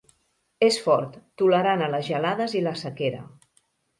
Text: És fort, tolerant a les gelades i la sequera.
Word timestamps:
És 0.67 0.79
fort, 0.85 1.19
tolerant 1.41 1.83
a 1.87 1.91
les 1.97 2.09
gelades 2.13 2.57
i 2.61 2.65
la 2.69 2.75
sequera. 2.83 3.23